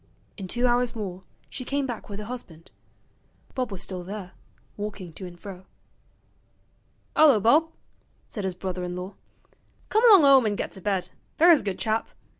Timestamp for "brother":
8.55-8.83